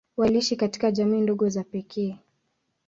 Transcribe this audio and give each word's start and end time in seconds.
Waliishi 0.17 0.55
katika 0.55 0.91
jamii 0.91 1.21
ndogo 1.21 1.49
za 1.49 1.63
pekee. 1.63 2.17